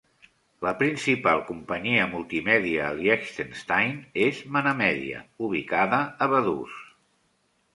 [0.67, 3.93] La principal companyia multimèdia a Liechtenstein
[4.23, 6.81] és ManaMedia, ubicada a Vaduz.